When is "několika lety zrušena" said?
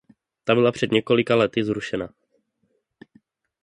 0.91-2.09